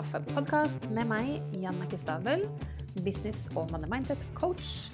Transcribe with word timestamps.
kaffepodkast 0.00 0.86
med 0.96 1.10
meg, 1.10 1.28
Jannicke 1.60 1.98
Stabel, 2.00 2.46
business- 3.04 3.50
og 3.52 3.68
money 3.72 3.88
mindset-coach. 3.90 4.88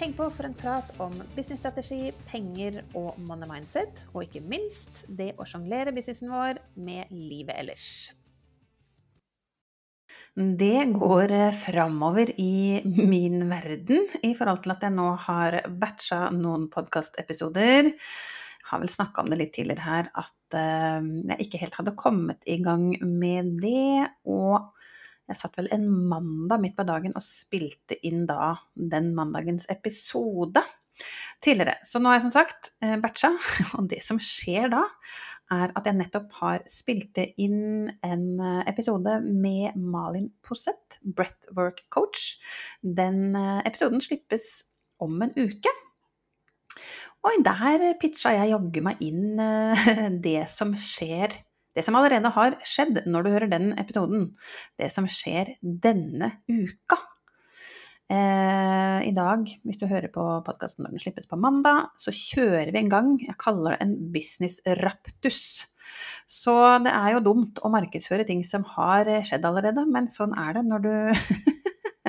Heng 0.00 0.14
på 0.18 0.26
for 0.34 0.48
en 0.48 0.56
prat 0.58 0.88
om 1.02 1.12
businessstrategi, 1.36 2.10
penger 2.26 2.80
og 2.98 3.20
money 3.28 3.46
mindset, 3.46 4.02
og 4.14 4.24
ikke 4.24 4.42
minst 4.42 5.04
det 5.14 5.36
å 5.38 5.46
sjonglere 5.46 5.94
businessen 5.94 6.32
vår 6.32 6.58
med 6.74 7.12
livet 7.14 7.54
ellers. 7.54 7.86
Det 10.34 10.88
går 10.94 11.36
framover 11.60 12.34
i 12.38 12.80
min 12.98 13.44
verden 13.50 14.10
i 14.26 14.34
forhold 14.38 14.64
til 14.64 14.74
at 14.74 14.88
jeg 14.88 14.96
nå 14.96 15.12
har 15.28 15.60
batcha 15.70 16.24
noen 16.34 16.66
podkastepisoder 16.72 17.92
har 18.68 18.82
vel 18.82 18.90
snakka 18.92 19.22
om 19.22 19.30
det 19.32 19.40
litt 19.40 19.54
tidligere 19.56 19.84
her, 19.84 20.10
at 20.18 20.56
uh, 20.56 21.04
jeg 21.30 21.46
ikke 21.46 21.62
helt 21.62 21.78
hadde 21.78 21.96
kommet 21.98 22.44
i 22.48 22.58
gang 22.64 22.90
med 23.02 23.56
det. 23.62 24.08
Og 24.28 24.58
jeg 25.28 25.40
satt 25.40 25.56
vel 25.58 25.70
en 25.74 25.86
mandag 26.10 26.62
midt 26.62 26.76
på 26.78 26.86
dagen 26.88 27.16
og 27.16 27.24
spilte 27.24 27.98
inn 28.06 28.26
da 28.28 28.54
den 28.74 29.14
mandagens 29.16 29.68
episode 29.72 30.62
tidligere. 31.44 31.76
Så 31.86 32.00
nå 32.00 32.10
har 32.10 32.18
jeg 32.18 32.26
som 32.26 32.36
sagt 32.38 32.72
uh, 32.84 32.96
batcha, 33.02 33.32
og 33.78 33.90
det 33.92 34.02
som 34.06 34.20
skjer 34.22 34.70
da, 34.74 34.84
er 35.54 35.72
at 35.78 35.88
jeg 35.88 35.96
nettopp 35.96 36.32
har 36.42 36.64
spilt 36.68 37.16
inn 37.40 37.88
en 38.04 38.24
eh, 38.36 38.66
episode 38.68 39.14
med 39.24 39.78
Malin 39.80 40.26
Posset, 40.44 40.98
Breathwork 41.00 41.80
Coach. 41.88 42.34
Den 42.84 43.32
episoden 43.64 44.04
slippes 44.04 44.50
om 45.00 45.22
en 45.24 45.32
uke. 45.38 45.72
Og 47.26 47.42
der 47.44 47.84
pitcha 48.00 48.32
jeg 48.36 48.52
jaggu 48.52 48.80
meg 48.86 49.02
inn 49.04 49.40
eh, 49.42 50.08
det 50.26 50.42
som 50.52 50.74
skjer 50.78 51.34
Det 51.76 51.84
som 51.86 51.98
allerede 51.98 52.30
har 52.34 52.56
skjedd 52.66 53.04
når 53.06 53.24
du 53.24 53.30
hører 53.30 53.50
den 53.52 53.70
episoden. 53.78 54.32
Det 54.78 54.88
som 54.90 55.06
skjer 55.10 55.52
denne 55.62 56.32
uka. 56.50 56.98
Eh, 58.08 58.98
I 59.04 59.12
dag, 59.12 59.44
hvis 59.68 59.78
du 59.78 59.84
hører 59.86 60.08
på 60.10 60.24
podkasten 60.46 60.82
når 60.82 60.96
den 60.96 61.02
slippes 61.02 61.28
på 61.28 61.38
mandag, 61.38 61.90
så 62.00 62.14
kjører 62.14 62.72
vi 62.72 62.80
en 62.80 62.90
gang. 62.90 63.10
Jeg 63.20 63.36
kaller 63.38 63.76
det 63.76 63.84
en 63.84 63.94
business 64.14 64.58
raptus. 64.80 65.68
Så 66.26 66.56
det 66.82 66.94
er 66.96 67.14
jo 67.14 67.24
dumt 67.28 67.60
å 67.62 67.70
markedsføre 67.72 68.26
ting 68.26 68.40
som 68.48 68.64
har 68.74 69.12
skjedd 69.28 69.46
allerede, 69.46 69.84
men 69.86 70.08
sånn 70.10 70.34
er 70.40 70.56
det 70.56 70.64
når 70.66 70.86
du 70.88 70.92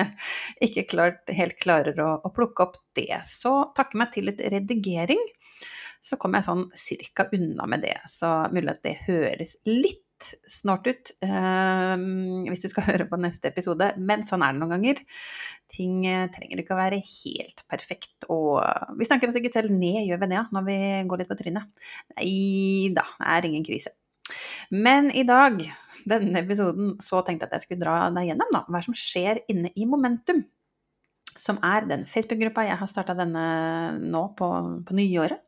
ikke 0.64 0.86
klart, 0.92 1.22
helt 1.32 1.58
klarer 1.62 1.98
å, 2.02 2.12
å, 2.24 2.32
plukke 2.34 2.66
opp 2.66 2.78
det. 2.98 3.22
Så 3.28 3.72
takke 3.76 4.00
meg 4.00 4.12
til 4.14 4.28
litt 4.28 4.42
redigering, 4.52 5.22
så 6.04 6.16
kommer 6.20 6.40
jeg 6.40 6.48
sånn 6.48 6.64
cirka 6.78 7.28
unna 7.36 7.66
med 7.70 7.84
det. 7.84 7.96
Så 8.12 8.28
mulig 8.52 8.72
at 8.74 8.84
det 8.86 9.00
høres 9.06 9.56
litt 9.68 10.06
snart 10.50 10.84
ut 10.84 11.10
eh, 11.24 11.94
hvis 12.50 12.64
du 12.64 12.68
skal 12.68 12.86
høre 12.90 13.06
på 13.08 13.18
neste 13.20 13.48
episode, 13.52 13.92
men 14.00 14.24
sånn 14.28 14.44
er 14.44 14.52
det 14.52 14.62
noen 14.62 14.74
ganger. 14.76 15.00
Ting 15.72 16.04
eh, 16.08 16.26
trenger 16.34 16.60
ikke 16.62 16.76
å 16.76 16.80
være 16.80 17.00
helt 17.04 17.64
perfekt, 17.70 18.28
og 18.28 18.60
vi 19.00 19.08
snakker 19.08 19.30
oss 19.30 19.40
ikke 19.40 19.54
selv 19.54 19.72
ned, 19.74 20.02
gjør 20.06 20.20
vi 20.24 20.32
det 20.34 20.44
når 20.52 20.68
vi 20.68 20.78
går 21.08 21.22
litt 21.22 21.32
på 21.32 21.40
trynet? 21.40 21.88
Nei 22.18 22.92
da, 22.96 23.06
det 23.16 23.32
er 23.38 23.50
ingen 23.50 23.66
krise. 23.66 23.96
Men 24.70 25.10
i 25.10 25.24
dag, 25.26 25.62
denne 26.06 26.42
episoden, 26.44 26.94
så 27.02 27.24
tenkte 27.26 27.46
jeg 27.46 27.50
at 27.50 27.58
jeg 27.58 27.66
skulle 27.66 27.82
dra 27.82 27.96
deg 28.14 28.30
gjennom 28.30 28.52
da, 28.54 28.64
hva 28.70 28.82
som 28.84 28.96
skjer 28.96 29.42
inne 29.50 29.72
i 29.74 29.86
Momentum. 29.90 30.44
Som 31.38 31.58
er 31.66 31.86
den 31.88 32.04
Facebook-gruppa 32.10 32.66
jeg 32.66 32.78
har 32.78 32.90
starta 32.90 33.16
denne 33.18 33.44
nå 34.02 34.24
på, 34.38 34.50
på 34.86 34.96
nyåret. 34.98 35.42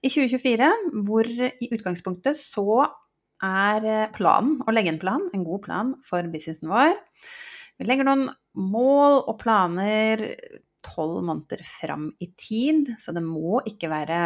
I 0.00 0.08
2024, 0.08 0.68
hvor 1.04 1.28
i 1.28 1.68
utgangspunktet 1.72 2.38
så 2.40 2.84
er 3.44 4.10
planen 4.12 4.58
å 4.68 4.72
legge 4.72 4.92
en 4.92 5.00
plan, 5.00 5.24
en 5.32 5.44
god 5.44 5.64
plan 5.64 5.94
for 6.04 6.28
businessen 6.32 6.68
vår. 6.72 6.92
Vi 7.80 7.88
legger 7.88 8.08
noen 8.08 8.28
mål 8.60 9.22
og 9.22 9.38
planer 9.40 10.24
tolv 10.84 11.22
måneder 11.24 11.64
fram 11.64 12.10
i 12.20 12.30
tid, 12.36 12.92
så 13.00 13.12
det 13.16 13.24
må 13.24 13.60
ikke 13.68 13.88
være 13.92 14.20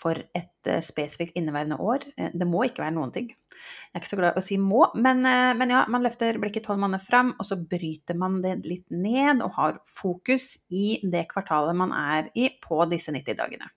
for 0.00 0.16
et 0.16 0.68
uh, 0.70 0.78
spesifikt 0.84 1.36
inneværende 1.38 1.78
år. 1.82 2.06
Uh, 2.16 2.30
det 2.32 2.48
må 2.48 2.64
ikke 2.66 2.84
være 2.84 2.96
noen 2.96 3.12
ting. 3.14 3.30
Jeg 3.30 3.94
er 3.94 4.02
ikke 4.02 4.12
så 4.12 4.20
glad 4.20 4.36
i 4.36 4.40
å 4.40 4.44
si 4.46 4.56
må, 4.60 4.84
men, 4.96 5.22
uh, 5.26 5.52
men 5.58 5.74
ja, 5.74 5.82
man 5.92 6.06
løfter 6.06 6.38
blikket 6.42 6.66
tolv 6.68 6.80
måneder 6.82 7.04
fram, 7.04 7.34
og 7.36 7.48
så 7.48 7.58
bryter 7.60 8.18
man 8.20 8.40
det 8.44 8.56
litt 8.68 8.86
ned 8.94 9.44
og 9.44 9.52
har 9.58 9.82
fokus 9.88 10.54
i 10.72 11.00
det 11.12 11.26
kvartalet 11.32 11.76
man 11.78 11.94
er 11.96 12.32
i 12.38 12.48
på 12.62 12.80
disse 12.90 13.12
90 13.14 13.38
dagene. 13.40 13.70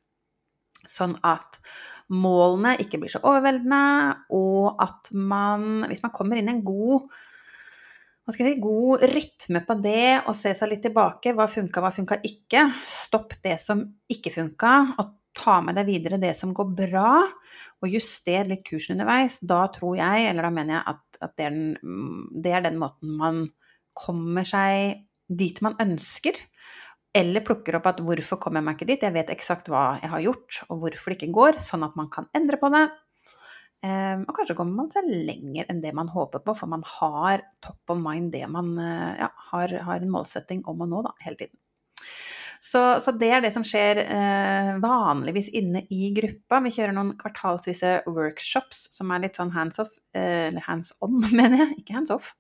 Sånn 0.90 1.16
at 1.24 1.62
målene 2.12 2.76
ikke 2.84 3.00
blir 3.00 3.12
så 3.12 3.22
overveldende, 3.24 3.84
og 4.36 4.82
at 4.84 5.14
man, 5.16 5.86
hvis 5.88 6.04
man 6.04 6.12
kommer 6.16 6.40
inn 6.40 6.52
i 6.52 6.58
en 6.58 6.66
god 6.66 7.08
hva 8.24 8.32
skal 8.32 8.48
jeg 8.48 8.56
si, 8.56 8.64
god 8.64 9.02
rytme 9.12 9.60
på 9.68 9.76
det, 9.84 10.12
og 10.32 10.36
se 10.40 10.54
seg 10.56 10.70
litt 10.72 10.86
tilbake. 10.86 11.34
Hva 11.36 11.44
funka, 11.52 11.82
hva 11.84 11.90
funka 11.92 12.22
ikke? 12.24 12.70
Stopp 12.88 13.36
det 13.44 13.58
som 13.60 13.82
ikke 14.16 14.32
funka, 14.32 14.72
og 14.96 15.10
ta 15.38 15.60
med 15.66 15.78
deg 15.80 15.90
videre 15.90 16.20
det 16.22 16.34
som 16.38 16.54
går 16.56 16.72
bra, 16.78 17.10
og 17.82 17.92
justere 17.92 18.52
litt 18.52 18.64
kursen 18.68 18.98
underveis, 18.98 19.40
da 19.42 19.66
tror 19.74 19.98
jeg, 20.00 20.30
eller 20.30 20.48
da 20.48 20.54
mener 20.54 20.78
jeg, 20.78 20.84
at, 20.94 21.20
at 21.26 21.36
det, 21.38 21.48
er 21.48 21.58
den, 21.58 22.32
det, 22.46 22.54
er 22.54 22.66
den, 22.68 22.80
måten 22.82 23.18
man 23.20 23.44
kommer 23.98 24.48
seg 24.48 25.04
dit 25.30 25.62
man 25.66 25.78
ønsker. 25.82 26.38
Eller 27.14 27.46
plukker 27.46 27.78
opp 27.78 27.86
at 27.92 28.00
'hvorfor 28.02 28.40
kommer 28.42 28.58
jeg 28.58 28.66
meg 28.66 28.78
ikke 28.80 28.90
dit', 28.90 29.04
jeg 29.06 29.14
vet 29.14 29.30
eksakt 29.30 29.70
hva 29.70 30.00
jeg 30.02 30.10
har 30.10 30.22
gjort, 30.24 30.64
og 30.70 30.80
hvorfor 30.82 31.14
det 31.14 31.20
ikke 31.20 31.36
går, 31.38 31.60
sånn 31.62 31.86
at 31.86 31.98
man 32.00 32.10
kan 32.14 32.30
endre 32.34 32.58
på 32.58 32.72
det. 32.74 32.88
Um, 33.84 34.22
og 34.30 34.38
kanskje 34.38 34.56
kommer 34.56 34.78
man 34.78 34.92
seg 34.94 35.10
lenger 35.12 35.68
enn 35.68 35.82
det 35.84 35.92
man 35.92 36.08
håper 36.08 36.40
på, 36.46 36.54
for 36.56 36.72
man 36.72 36.86
har 36.88 37.42
top 37.66 37.92
of 37.92 37.98
mind 38.00 38.32
det 38.32 38.46
man 38.48 38.70
uh, 38.80 39.12
ja, 39.20 39.28
har, 39.52 39.74
har, 39.84 40.00
en 40.00 40.14
målsetting 40.14 40.62
om 40.72 40.86
å 40.86 40.88
nå 40.88 41.02
da, 41.04 41.12
hele 41.26 41.36
tiden. 41.42 41.58
Så, 42.64 42.80
så, 43.04 43.12
det 43.20 43.28
er 43.36 43.42
det 43.44 43.50
som 43.52 43.64
skjer 43.68 44.00
eh, 44.06 44.70
vanligvis 44.80 45.50
inne 45.52 45.82
i 45.92 46.14
gruppa. 46.16 46.62
Vi 46.64 46.72
kjører 46.72 46.96
noen 46.96 47.12
kvartalsvise 47.20 47.98
workshops 48.08 48.86
som 48.96 49.12
er 49.12 49.26
litt 49.26 49.36
sånn 49.36 49.52
hands 49.52 49.82
off, 49.84 49.98
eh, 50.16 50.48
eller 50.48 50.64
hands 50.64 50.94
on, 51.04 51.18
mener 51.40 51.66
jeg, 51.66 51.82
ikke 51.82 51.98
hands 51.98 52.14
off. 52.16 52.32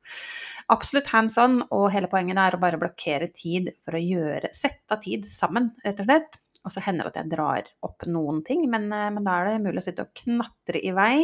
Absolutt 0.72 1.12
hands 1.12 1.36
on, 1.44 1.60
og 1.76 1.90
hele 1.92 2.08
poenget 2.12 2.40
er 2.40 2.56
å 2.56 2.62
bare 2.62 2.80
blokkere 2.80 3.28
tid 3.36 3.74
for 3.84 4.00
å 4.00 4.04
gjøre, 4.04 4.54
sette 4.56 4.96
av 4.96 5.04
tid 5.04 5.28
sammen, 5.28 5.74
rett 5.84 6.00
og 6.00 6.08
slett. 6.08 6.40
Og 6.64 6.72
så 6.72 6.86
hender 6.86 7.10
det 7.10 7.12
at 7.12 7.20
jeg 7.20 7.32
drar 7.34 7.68
opp 7.84 8.08
noen 8.08 8.40
ting, 8.48 8.64
men, 8.72 8.88
eh, 8.96 9.10
men 9.12 9.28
da 9.28 9.42
er 9.42 9.52
det 9.52 9.64
mulig 9.66 9.84
å 9.84 9.88
sitte 9.90 10.08
og 10.08 10.16
knatre 10.24 10.80
i 10.80 10.96
vei 10.96 11.18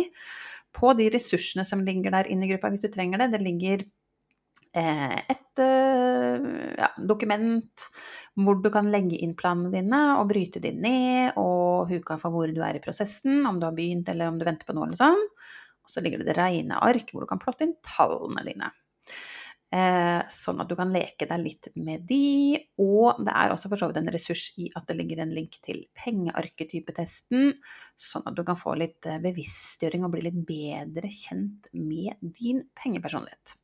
på 0.75 0.91
de 0.99 1.07
ressursene 1.15 1.63
som 1.65 1.87
ligger 1.87 2.11
der 2.13 2.27
inne 2.27 2.45
i 2.45 2.51
gruppa, 2.51 2.69
hvis 2.75 2.83
du 2.83 2.91
trenger 2.91 3.23
det. 3.23 3.31
Det 3.37 3.41
ligger 3.47 3.87
et 4.77 5.61
eh, 5.63 6.49
ja, 6.77 6.89
dokument 6.97 7.85
hvor 8.37 8.59
du 8.61 8.69
kan 8.73 8.89
legge 8.93 9.17
inn 9.17 9.33
planene 9.37 9.71
dine 9.73 10.01
og 10.19 10.29
bryte 10.29 10.61
de 10.61 10.73
ned, 10.75 11.39
og 11.41 11.89
huka 11.89 12.19
for 12.21 12.33
hvor 12.33 12.51
du 12.53 12.61
er 12.65 12.77
i 12.77 12.83
prosessen, 12.83 13.41
om 13.49 13.59
du 13.59 13.65
har 13.67 13.75
begynt 13.77 14.11
eller 14.11 14.29
om 14.29 14.37
du 14.39 14.45
venter 14.47 14.69
på 14.69 14.77
noe 14.77 14.89
eller 14.89 14.99
sånn. 14.99 15.25
Og 15.83 15.89
så 15.89 16.03
ligger 16.05 16.21
det 16.21 16.29
et 16.29 16.37
regneark 16.37 17.09
hvor 17.11 17.25
du 17.25 17.31
kan 17.31 17.41
plotte 17.41 17.65
inn 17.65 17.77
tallene 17.85 18.45
dine. 18.45 18.69
Eh, 19.69 20.21
sånn 20.33 20.61
at 20.63 20.69
du 20.69 20.73
kan 20.77 20.89
leke 20.89 21.27
deg 21.29 21.41
litt 21.43 21.69
med 21.77 22.05
de. 22.09 22.57
Og 22.81 23.21
det 23.25 23.33
er 23.33 23.53
også 23.53 23.69
for 23.69 23.81
så 23.81 23.89
vidt 23.89 24.01
en 24.01 24.11
ressurs 24.13 24.47
i 24.61 24.69
at 24.77 24.85
det 24.89 24.97
ligger 24.97 25.23
en 25.23 25.33
link 25.33 25.57
til 25.65 25.83
pengearketypetesten, 25.97 27.55
sånn 27.97 28.29
at 28.29 28.37
du 28.37 28.45
kan 28.45 28.57
få 28.57 28.77
litt 28.81 29.09
bevisstgjøring 29.25 30.05
og 30.05 30.13
bli 30.13 30.25
litt 30.29 30.43
bedre 30.45 31.09
kjent 31.13 31.69
med 31.73 32.21
din 32.37 32.63
pengepersonlighet. 32.77 33.57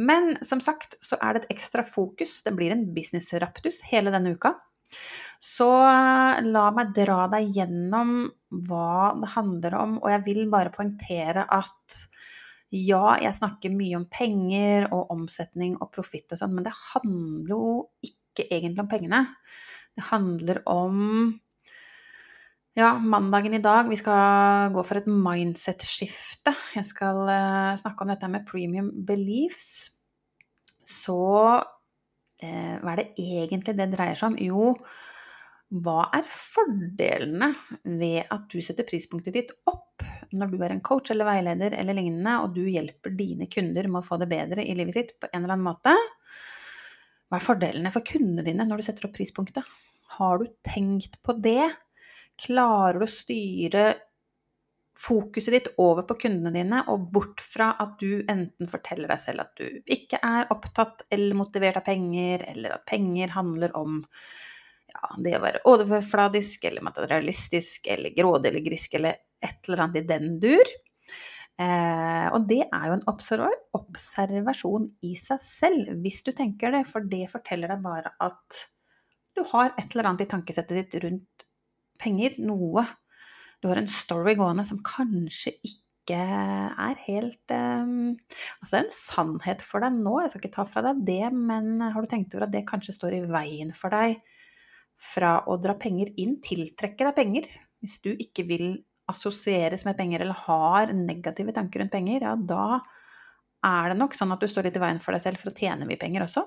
Men 0.00 0.36
som 0.44 0.62
sagt 0.64 0.96
så 1.04 1.18
er 1.20 1.34
det 1.34 1.44
et 1.44 1.56
ekstra 1.56 1.84
fokus. 1.86 2.40
Det 2.46 2.54
blir 2.56 2.74
en 2.74 2.86
business-raptus 2.94 3.82
hele 3.90 4.12
denne 4.14 4.34
uka. 4.36 4.54
Så 5.42 5.68
eh, 5.88 6.42
la 6.46 6.66
meg 6.74 6.92
dra 6.96 7.26
deg 7.32 7.50
gjennom 7.56 8.14
hva 8.68 9.12
det 9.18 9.32
handler 9.34 9.78
om, 9.80 9.96
og 10.02 10.10
jeg 10.12 10.24
vil 10.28 10.44
bare 10.52 10.72
poengtere 10.74 11.46
at 11.50 12.02
ja, 12.72 13.18
jeg 13.20 13.36
snakker 13.36 13.74
mye 13.74 13.98
om 13.98 14.06
penger 14.08 14.86
og 14.94 15.10
omsetning 15.12 15.74
og 15.80 15.90
profitt 15.92 16.32
og 16.32 16.40
sånn, 16.40 16.54
men 16.56 16.64
det 16.64 16.72
handler 16.72 17.52
jo 17.52 17.72
ikke 18.06 18.46
egentlig 18.48 18.84
om 18.84 18.92
pengene. 18.92 19.22
Det 19.92 20.06
handler 20.08 20.62
om 20.72 21.02
ja, 22.78 22.94
mandagen 22.98 23.54
i 23.54 23.62
dag, 23.62 23.88
vi 23.90 23.98
skal 24.00 24.72
gå 24.72 24.84
for 24.88 25.00
et 25.00 25.08
mindset-skifte. 25.10 26.54
Jeg 26.76 26.88
skal 26.88 27.24
uh, 27.28 27.78
snakke 27.80 28.04
om 28.04 28.12
dette 28.12 28.30
med 28.32 28.46
premium 28.48 28.88
beliefs. 29.08 29.90
Så 30.80 31.18
uh, 31.60 32.76
hva 32.80 32.94
er 32.94 33.02
det 33.02 33.10
egentlig 33.20 33.76
det 33.76 33.90
dreier 33.92 34.16
seg 34.18 34.32
om? 34.32 34.38
Jo, 34.40 34.72
hva 35.84 36.06
er 36.16 36.26
fordelene 36.28 37.52
ved 37.84 38.26
at 38.32 38.48
du 38.52 38.58
setter 38.64 38.88
prispunktet 38.88 39.36
ditt 39.36 39.52
opp 39.68 40.04
når 40.32 40.50
du 40.52 40.58
er 40.64 40.72
en 40.74 40.82
coach 40.84 41.12
eller 41.12 41.28
veileder 41.28 41.76
eller 41.76 41.96
lignende, 41.96 42.38
og 42.40 42.56
du 42.56 42.64
hjelper 42.68 43.12
dine 43.16 43.48
kunder 43.52 43.88
med 43.88 44.00
å 44.00 44.06
få 44.06 44.18
det 44.20 44.28
bedre 44.32 44.64
i 44.64 44.74
livet 44.76 44.96
sitt 44.96 45.14
på 45.20 45.28
en 45.30 45.42
eller 45.42 45.58
annen 45.58 45.68
måte? 45.68 45.94
Hva 47.28 47.36
er 47.36 47.44
fordelene 47.44 47.92
for 47.92 48.04
kundene 48.04 48.44
dine 48.44 48.64
når 48.68 48.80
du 48.80 48.88
setter 48.88 49.08
opp 49.08 49.16
prispunktet? 49.16 49.68
Har 50.16 50.40
du 50.40 50.48
tenkt 50.64 51.20
på 51.24 51.36
det? 51.40 51.70
Klarer 52.40 53.00
du 53.00 53.06
å 53.06 53.10
styre 53.10 53.84
fokuset 55.02 55.54
ditt 55.54 55.68
over 55.80 56.04
på 56.06 56.18
kundene 56.24 56.52
dine, 56.54 56.82
og 56.92 57.08
bort 57.14 57.42
fra 57.42 57.72
at 57.82 57.96
du 58.00 58.22
enten 58.30 58.70
forteller 58.70 59.10
deg 59.10 59.22
selv 59.22 59.44
at 59.44 59.58
du 59.58 59.80
ikke 59.90 60.20
er 60.22 60.50
opptatt 60.52 61.06
eller 61.12 61.38
motivert 61.38 61.80
av 61.80 61.86
penger, 61.88 62.44
eller 62.52 62.76
at 62.76 62.86
penger 62.88 63.32
handler 63.34 63.74
om 63.78 64.02
ja, 64.92 65.10
det 65.24 65.36
å 65.38 65.42
være 65.42 65.62
overfladisk 65.72 66.68
eller 66.68 66.84
materialistisk 66.84 67.88
eller 67.90 68.14
grådig 68.16 68.52
eller 68.52 68.66
grisk 68.66 68.98
eller 68.98 69.22
et 69.42 69.68
eller 69.68 69.86
annet 69.86 70.02
i 70.02 70.08
den 70.12 70.36
dur. 70.42 70.74
Eh, 71.60 72.28
og 72.32 72.46
det 72.48 72.62
er 72.64 72.84
jo 72.88 72.96
en 72.96 73.08
observasjon 73.10 74.86
i 75.08 75.16
seg 75.20 75.42
selv, 75.44 75.96
hvis 76.04 76.22
du 76.26 76.32
tenker 76.36 76.74
det, 76.74 76.84
for 76.88 77.04
det 77.08 77.26
forteller 77.32 77.72
deg 77.72 77.82
bare 77.84 78.14
at 78.24 78.62
du 79.36 79.42
har 79.48 79.72
et 79.80 79.94
eller 79.94 80.10
annet 80.10 80.26
i 80.26 80.30
tankesettet 80.30 80.78
ditt 80.78 80.96
rundt 81.04 81.31
penger, 82.02 82.36
noe 82.42 82.84
du 83.62 83.70
har 83.70 83.78
en 83.78 83.88
story 83.90 84.34
gående 84.38 84.64
som 84.66 84.82
kanskje 84.84 85.54
ikke 85.62 86.18
er 86.18 86.96
helt 87.04 87.52
um, 87.54 88.16
Altså 88.58 88.80
en 88.80 88.88
sannhet 88.90 89.62
for 89.62 89.84
deg 89.84 90.00
nå, 90.02 90.16
jeg 90.24 90.32
skal 90.32 90.42
ikke 90.42 90.54
ta 90.56 90.64
fra 90.66 90.82
deg 90.88 91.04
det, 91.06 91.28
men 91.30 91.76
har 91.84 92.02
du 92.02 92.10
tenkt 92.10 92.34
over 92.34 92.48
at 92.48 92.54
det 92.54 92.66
kanskje 92.68 92.96
står 92.96 93.20
i 93.20 93.26
veien 93.30 93.70
for 93.76 93.94
deg 93.94 94.18
fra 95.02 95.36
å 95.50 95.56
dra 95.62 95.76
penger 95.78 96.10
inn, 96.20 96.40
tiltrekke 96.42 97.06
deg 97.06 97.14
penger? 97.18 97.46
Hvis 97.82 98.00
du 98.02 98.10
ikke 98.12 98.46
vil 98.50 98.66
assosieres 99.10 99.86
med 99.86 99.96
penger 99.98 100.24
eller 100.24 100.42
har 100.46 100.92
negative 100.94 101.54
tanker 101.54 101.82
rundt 101.82 101.94
penger, 101.94 102.26
ja, 102.26 102.34
da 102.34 102.82
er 103.62 103.92
det 103.92 103.98
nok 103.98 104.18
sånn 104.18 104.34
at 104.34 104.42
du 104.42 104.50
står 104.50 104.68
litt 104.68 104.78
i 104.78 104.82
veien 104.82 105.00
for 105.02 105.14
deg 105.14 105.22
selv 105.22 105.42
for 105.42 105.52
å 105.52 105.56
tjene 105.56 105.86
mye 105.86 106.00
penger 106.02 106.26
også. 106.26 106.44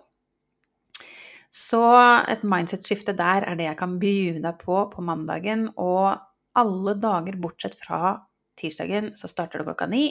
Så 1.56 1.81
et 2.28 2.44
mindset-skifte 2.44 3.16
der 3.16 3.46
er 3.48 3.56
det 3.56 3.69
jeg 3.69 3.80
kan 3.80 3.96
deg 4.44 4.57
på 4.60 4.81
på 4.92 5.04
mandagen. 5.06 5.69
Og 5.80 6.18
alle 6.60 6.96
dager 7.00 7.38
bortsett 7.40 7.78
fra 7.80 8.18
tirsdagen 8.60 9.13
så 9.19 9.30
starter 9.31 9.62
det 9.62 9.69
klokka 9.69 9.88
ni. 9.92 10.10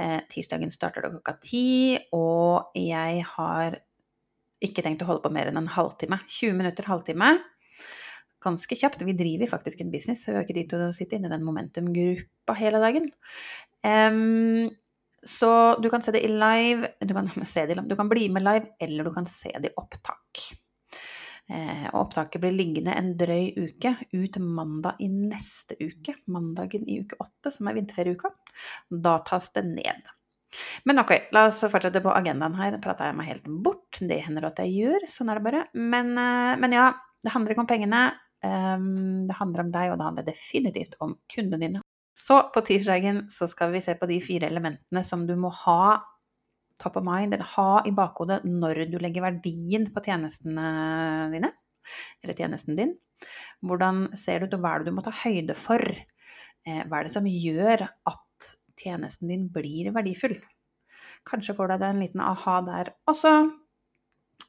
Eh, 0.00 0.18
tirsdagen 0.32 0.72
starter 0.74 1.04
det 1.04 1.12
klokka 1.14 1.36
ti, 1.44 1.98
og 2.16 2.74
jeg 2.78 3.24
har 3.36 3.78
ikke 4.64 4.84
tenkt 4.84 5.02
å 5.04 5.08
holde 5.08 5.24
på 5.24 5.32
mer 5.34 5.50
enn 5.50 5.60
en 5.60 5.70
halvtime. 5.70 6.20
20 6.26 6.58
minutter, 6.58 6.88
halvtime. 6.88 7.32
Ganske 8.40 8.76
kjapt. 8.76 9.04
Vi 9.04 9.16
driver 9.16 9.50
faktisk 9.50 9.80
en 9.80 9.92
business, 9.92 10.24
så 10.24 10.32
vi 10.32 10.38
har 10.38 10.46
ikke 10.46 10.58
tid 10.58 10.70
til 10.72 10.86
å 10.86 10.92
sitte 10.96 11.16
inne 11.16 11.30
i 11.30 11.34
den 11.34 11.44
momentum-gruppa 11.46 12.56
hele 12.58 12.80
dagen. 12.82 13.10
Um, 13.84 14.70
så 15.26 15.76
du 15.82 15.90
kan 15.92 16.02
se 16.02 16.14
det 16.14 16.24
i 16.24 16.32
live, 16.32 16.88
du 17.00 17.14
kan, 17.14 17.28
det, 17.54 17.78
du 17.88 17.96
kan 17.96 18.08
bli 18.08 18.28
med 18.32 18.44
live, 18.46 18.66
eller 18.80 19.04
du 19.04 19.14
kan 19.14 19.26
se 19.26 19.52
det 19.58 19.72
i 19.72 19.76
opptak. 19.76 20.44
Eh, 21.50 21.94
opptaket 21.98 22.40
blir 22.40 22.54
liggende 22.54 22.94
en 22.94 23.10
drøy 23.18 23.50
uke, 23.58 23.96
ut 24.12 24.38
mandag 24.38 25.00
i 25.02 25.08
neste 25.10 25.74
uke. 25.80 26.14
Mandagen 26.30 26.86
i 26.88 27.00
uke 27.02 27.18
åtte, 27.18 27.50
som 27.50 27.68
er 27.68 27.76
vinterferieuka. 27.80 28.30
Da 28.90 29.18
tas 29.26 29.50
det 29.56 29.64
ned. 29.66 30.08
Men 30.84 31.02
ok, 31.02 31.12
la 31.34 31.46
oss 31.48 31.60
fortsette 31.70 32.02
på 32.02 32.14
agendaen 32.14 32.54
her. 32.58 32.78
Prata 32.82 33.10
jeg 33.10 33.18
meg 33.18 33.32
helt 33.32 33.50
bort? 33.66 33.98
Det 33.98 34.22
hender 34.24 34.46
at 34.46 34.62
jeg 34.62 34.76
gjør, 34.78 35.06
sånn 35.10 35.30
er 35.30 35.40
det 35.40 35.46
bare. 35.48 35.66
Men, 35.74 36.14
eh, 36.18 36.56
men 36.62 36.78
ja, 36.78 36.90
det 37.24 37.34
handler 37.34 37.54
ikke 37.54 37.66
om 37.66 37.70
pengene. 37.70 38.04
Um, 38.40 39.26
det 39.28 39.36
handler 39.36 39.66
om 39.66 39.72
deg, 39.74 39.90
og 39.92 39.98
det 40.00 40.04
handler 40.06 40.24
definitivt 40.24 40.94
om 41.04 41.18
kundene 41.28 41.60
dine. 41.60 41.82
Så 42.16 42.40
på 42.54 42.62
tirsdagen 42.66 43.24
så 43.32 43.48
skal 43.50 43.72
vi 43.74 43.82
se 43.84 43.94
på 43.98 44.08
de 44.10 44.18
fire 44.24 44.48
elementene 44.50 45.02
som 45.06 45.26
du 45.28 45.36
må 45.38 45.52
ha 45.62 46.00
top 46.80 46.96
of 46.96 47.04
mind, 47.04 47.34
eller 47.34 47.46
ha 47.56 47.82
i 47.86 47.92
bakhodet 47.94 48.40
når 48.48 48.86
du 48.90 48.98
legger 49.02 49.26
verdien 49.26 49.86
på 49.92 50.02
tjenestene 50.04 51.28
dine, 51.34 51.52
eller 52.24 52.38
tjenesten 52.38 52.78
din. 52.78 52.94
Hvordan 53.60 54.08
ser 54.16 54.40
det 54.40 54.48
ut, 54.48 54.56
og 54.56 54.64
hva 54.64 54.74
er 54.74 54.82
det 54.82 54.90
du 54.90 54.96
må 54.96 55.04
ta 55.04 55.12
høyde 55.22 55.56
for? 55.58 55.84
Eh, 56.66 56.82
hva 56.88 57.00
er 57.00 57.08
det 57.08 57.14
som 57.14 57.28
gjør 57.28 57.84
at 57.84 58.50
tjenesten 58.80 59.32
din 59.32 59.48
blir 59.52 59.92
verdifull? 59.94 60.38
Kanskje 61.28 61.54
får 61.56 61.68
du 61.68 61.74
deg 61.76 61.88
en 61.90 62.04
liten 62.04 62.24
aha 62.24 62.60
der 62.64 62.94
også. 63.10 63.34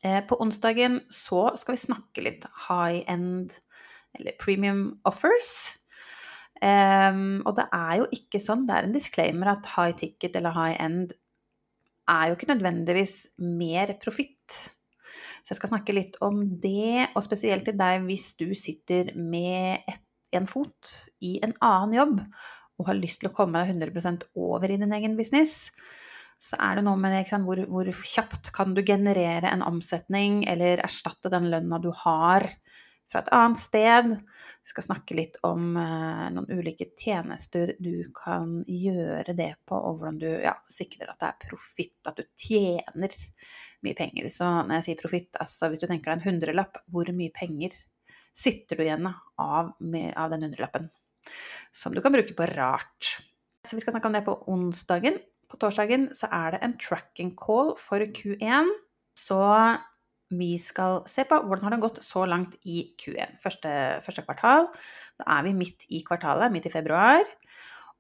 Eh, 0.07 0.21
på 0.25 0.39
onsdagen 0.41 1.01
så 1.13 1.49
skal 1.59 1.75
vi 1.75 1.83
snakke 1.83 2.23
litt 2.25 2.47
high 2.69 3.03
end, 3.11 3.59
eller 4.17 4.39
premium 4.39 5.01
offers. 5.05 5.80
Um, 6.61 7.41
og 7.49 7.55
det 7.57 7.65
er 7.73 7.95
jo 7.97 8.05
ikke 8.13 8.41
sånn, 8.41 8.67
det 8.67 8.75
er 8.75 8.85
en 8.85 8.93
disclaimer 8.93 9.55
at 9.55 9.69
high 9.73 9.95
ticket 9.97 10.35
eller 10.37 10.53
high 10.53 10.77
end 10.83 11.15
er 12.11 12.29
jo 12.29 12.37
ikke 12.37 12.51
nødvendigvis 12.51 13.15
mer 13.41 13.95
profitt. 14.01 14.59
Så 15.41 15.55
jeg 15.55 15.57
skal 15.57 15.71
snakke 15.73 15.95
litt 15.95 16.19
om 16.21 16.43
det, 16.61 17.09
og 17.15 17.25
spesielt 17.25 17.65
til 17.65 17.77
deg 17.79 18.05
hvis 18.05 18.31
du 18.37 18.51
sitter 18.57 19.09
med 19.17 19.81
et, 19.89 20.03
en 20.37 20.45
fot 20.47 20.91
i 21.25 21.39
en 21.43 21.55
annen 21.65 21.97
jobb 21.97 22.21
og 22.79 22.87
har 22.87 22.97
lyst 22.97 23.21
til 23.21 23.31
å 23.31 23.35
komme 23.35 23.61
deg 23.61 23.73
100 23.73 24.29
over 24.37 24.69
i 24.69 24.77
din 24.79 24.93
egen 24.95 25.17
business. 25.17 25.65
Så 26.41 26.57
er 26.61 26.77
det 26.77 26.85
noe 26.85 26.97
med 26.97 27.13
det, 27.13 27.25
hvor, 27.45 27.59
hvor 27.69 27.89
kjapt 27.89 28.49
kan 28.55 28.73
du 28.77 28.81
generere 28.85 29.49
en 29.51 29.65
omsetning 29.65 30.41
eller 30.49 30.81
erstatte 30.81 31.29
den 31.33 31.49
lønna 31.53 31.81
du 31.81 31.91
har 32.05 32.47
fra 33.11 33.21
et 33.21 33.31
annet 33.35 33.59
sted. 33.59 34.11
Vi 34.61 34.71
skal 34.71 34.85
snakke 34.85 35.17
litt 35.17 35.37
om 35.47 35.75
eh, 35.79 36.27
noen 36.33 36.47
ulike 36.49 36.87
tjenester 36.99 37.73
du 37.83 38.07
kan 38.15 38.61
gjøre 38.67 39.35
det 39.37 39.53
på, 39.67 39.75
og 39.75 39.99
hvordan 39.99 40.19
du 40.21 40.29
ja, 40.29 40.55
sikrer 40.71 41.11
at 41.11 41.19
det 41.21 41.31
er 41.31 41.49
profitt, 41.49 41.97
at 42.07 42.19
du 42.19 42.25
tjener 42.39 43.15
mye 43.85 43.97
penger. 43.97 44.29
Så 44.33 44.47
når 44.47 44.79
jeg 44.79 44.87
sier 44.89 45.01
profitt, 45.01 45.41
altså 45.43 45.71
hvis 45.71 45.83
du 45.83 45.87
tenker 45.89 46.11
deg 46.11 46.19
en 46.19 46.27
hundrelapp, 46.29 46.81
hvor 46.93 47.11
mye 47.15 47.33
penger 47.35 47.75
sitter 48.37 48.79
du 48.79 48.85
igjen 48.85 49.09
av, 49.11 49.73
med, 49.83 50.13
av 50.15 50.31
den 50.31 50.47
hundrelappen? 50.47 50.87
Som 51.75 51.95
du 51.95 52.01
kan 52.03 52.15
bruke 52.15 52.35
på 52.37 52.47
rart. 52.55 53.17
Så 53.67 53.77
vi 53.77 53.83
skal 53.83 53.95
snakke 53.95 54.09
om 54.09 54.15
det 54.15 54.25
på 54.25 54.39
onsdagen. 54.49 55.19
På 55.51 55.59
torsdagen 55.59 56.09
så 56.15 56.29
er 56.31 56.55
det 56.55 56.61
en 56.63 56.77
tracking 56.79 57.35
call 57.39 57.75
for 57.79 58.03
Q1. 58.15 58.71
Så 59.19 59.37
vi 60.31 60.55
skal 60.61 61.01
se 61.11 61.25
på 61.27 61.37
hvordan 61.43 61.67
har 61.67 61.75
det 61.75 61.83
gått 61.83 61.99
så 62.05 62.23
langt 62.29 62.55
i 62.63 62.83
Q1, 62.99 63.37
første, 63.43 63.73
første, 64.05 64.23
kvartal. 64.27 64.69
Da 65.19 65.27
er 65.37 65.45
vi 65.47 65.57
midt 65.57 65.85
i 65.91 66.01
kvartalet, 66.07 66.53
midt 66.53 66.69
i 66.69 66.73
februar. 66.73 67.23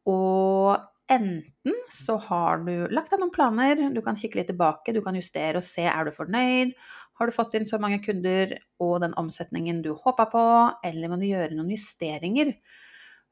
Og 0.09 0.77
enten 1.11 1.75
så 1.91 2.15
har 2.29 2.63
du 2.65 2.87
lagt 2.93 3.11
deg 3.11 3.21
noen 3.21 3.33
planer, 3.35 3.81
du 3.91 4.01
kan 4.05 4.17
kikke 4.19 4.39
litt 4.39 4.51
tilbake, 4.53 4.95
du 4.95 5.01
kan 5.05 5.17
justere 5.19 5.59
og 5.59 5.67
se 5.67 5.85
er 5.89 6.07
du 6.07 6.15
fornøyd. 6.15 6.71
Har 7.19 7.29
du 7.29 7.35
fått 7.35 7.57
inn 7.59 7.67
så 7.69 7.77
mange 7.81 7.99
kunder 8.05 8.55
og 8.81 9.01
den 9.03 9.17
omsetningen 9.19 9.83
du 9.85 9.91
håpa 9.93 10.25
på, 10.31 10.45
eller 10.87 11.11
må 11.11 11.19
du 11.21 11.27
gjøre 11.29 11.57
noen 11.57 11.75
justeringer? 11.75 12.55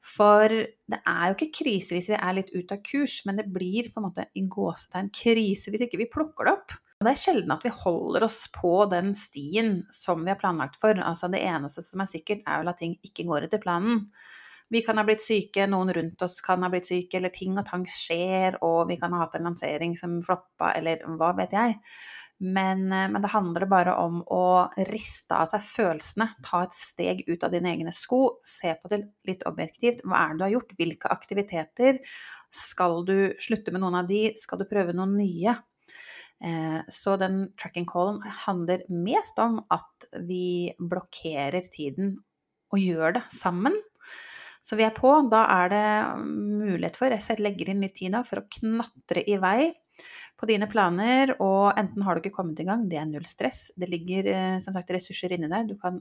For 0.00 0.48
det 0.48 1.00
er 1.00 1.24
jo 1.28 1.36
ikke 1.36 1.56
krise 1.60 1.96
hvis 1.96 2.08
vi 2.12 2.16
er 2.16 2.36
litt 2.36 2.52
ute 2.54 2.76
av 2.76 2.84
kurs, 2.86 3.18
men 3.28 3.40
det 3.40 3.50
blir 3.52 3.90
på 3.90 4.00
en 4.00 4.06
måte 4.08 4.28
i 4.36 4.44
gåsetegn 4.48 5.10
krise 5.16 5.72
hvis 5.72 5.84
ikke 5.88 6.00
vi 6.00 6.08
plukker 6.12 6.48
det 6.48 6.54
opp. 6.56 6.76
Det 7.00 7.14
er 7.14 7.16
sjelden 7.16 7.52
at 7.54 7.62
vi 7.64 7.70
holder 7.72 8.26
oss 8.26 8.42
på 8.52 8.74
den 8.90 9.14
stien 9.16 9.86
som 9.94 10.20
vi 10.20 10.28
har 10.34 10.36
planlagt 10.40 10.74
for. 10.82 10.98
Altså 11.00 11.30
det 11.32 11.40
eneste 11.48 11.80
som 11.80 12.02
er 12.04 12.10
sikkert, 12.10 12.42
er 12.44 12.60
vel 12.60 12.68
at 12.74 12.76
ting 12.82 12.98
ikke 13.06 13.24
går 13.24 13.46
etter 13.46 13.62
planen. 13.62 14.02
Vi 14.70 14.82
kan 14.84 15.00
ha 15.00 15.04
blitt 15.08 15.24
syke, 15.24 15.64
noen 15.66 15.94
rundt 15.96 16.20
oss 16.22 16.36
kan 16.44 16.60
ha 16.62 16.68
blitt 16.70 16.90
syke, 16.90 17.16
eller 17.16 17.32
ting 17.32 17.56
og 17.56 17.64
tang 17.66 17.86
skjer, 17.88 18.58
og 18.62 18.84
vi 18.90 18.98
kan 19.00 19.16
ha 19.16 19.22
hatt 19.24 19.38
en 19.38 19.48
lansering 19.48 19.96
som 19.98 20.18
floppa, 20.26 20.74
eller 20.76 21.00
hva 21.16 21.30
vet 21.40 21.56
jeg. 21.56 21.78
Men, 22.40 22.84
eh, 22.92 23.08
men, 23.08 23.22
det 23.24 23.32
handler 23.32 23.66
bare 23.72 23.96
om 24.00 24.20
å 24.28 24.68
riste 24.92 25.40
av 25.40 25.48
seg 25.54 25.64
følelsene, 25.70 26.28
ta 26.44 26.62
et 26.66 26.76
steg 26.76 27.24
ut 27.32 27.48
av 27.48 27.56
dine 27.56 27.72
egne 27.72 27.96
sko, 27.96 28.36
se 28.44 28.76
på 28.76 28.92
det 28.92 29.00
litt 29.28 29.48
objektivt. 29.48 30.04
Hva 30.04 30.20
er 30.20 30.36
det 30.36 30.38
du 30.38 30.46
har 30.46 30.54
gjort? 30.58 30.76
Hvilke 30.76 31.16
aktiviteter? 31.16 32.04
Skal 32.52 33.04
du 33.08 33.16
slutte 33.40 33.72
med 33.72 33.80
noen 33.80 34.02
av 34.04 34.12
de? 34.12 34.22
Skal 34.36 34.60
du 34.60 34.68
prøve 34.68 34.92
noen 34.92 35.16
nye? 35.16 35.56
Eh, 36.40 36.80
så 36.88 37.16
den 37.20 37.50
tracking 37.60 37.86
callen 37.88 38.22
handler 38.46 38.86
mest 38.88 39.38
om 39.42 39.60
at 39.72 40.08
vi 40.24 40.72
blokkerer 40.80 41.68
tiden 41.72 42.16
og 42.72 42.80
gjør 42.80 43.18
det 43.18 43.24
sammen. 43.34 43.76
Så 44.64 44.76
vi 44.78 44.84
er 44.86 44.94
på. 44.96 45.10
Da 45.32 45.44
er 45.60 45.72
det 45.72 45.86
mulighet 46.24 46.98
for 46.98 47.12
Jeg 47.12 47.40
legger 47.40 47.72
inn 47.72 47.84
litt 47.84 47.96
tid 47.98 48.14
da 48.14 48.24
for 48.26 48.42
å 48.42 48.48
knatre 48.60 49.24
i 49.26 49.38
vei 49.40 49.72
på 50.40 50.48
dine 50.48 50.68
planer. 50.70 51.34
Og 51.40 51.72
enten 51.80 52.04
har 52.06 52.16
du 52.16 52.24
ikke 52.24 52.38
kommet 52.40 52.60
i 52.62 52.68
gang, 52.68 52.86
det 52.88 53.00
er 53.00 53.08
null 53.08 53.26
stress. 53.28 53.68
Det 53.76 53.90
ligger 53.90 54.32
eh, 54.32 54.56
som 54.64 54.76
sagt 54.76 54.92
ressurser 54.94 55.36
inni 55.36 55.50
deg. 55.50 55.72
Du 55.72 55.76
kan 55.80 56.00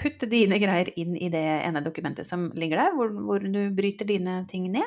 putte 0.00 0.28
dine 0.30 0.58
greier 0.62 0.90
inn 1.00 1.16
i 1.18 1.30
det 1.32 1.44
ene 1.66 1.82
dokumentet 1.84 2.28
som 2.28 2.48
ligger 2.58 2.82
der, 2.82 2.92
hvor, 2.96 3.12
hvor, 3.28 3.42
du 3.42 3.62
bryter 3.76 4.08
dine 4.08 4.38
ting 4.50 4.68
ned. 4.72 4.86